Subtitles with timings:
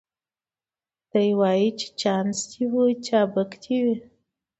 [1.11, 3.95] دی وايي چي چانس دي وي چابک دي وي